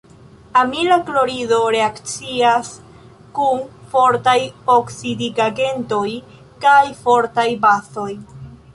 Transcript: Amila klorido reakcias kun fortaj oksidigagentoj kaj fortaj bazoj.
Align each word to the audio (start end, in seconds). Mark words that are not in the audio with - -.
Amila 0.59 0.95
klorido 1.09 1.59
reakcias 1.75 2.71
kun 3.39 3.61
fortaj 3.93 4.37
oksidigagentoj 4.79 6.07
kaj 6.67 6.85
fortaj 7.07 7.51
bazoj. 7.71 8.13